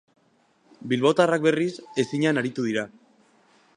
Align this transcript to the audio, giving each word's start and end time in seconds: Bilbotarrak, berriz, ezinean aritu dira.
Bilbotarrak, 0.93 1.43
berriz, 1.49 1.69
ezinean 2.05 2.43
aritu 2.43 2.67
dira. 2.69 2.87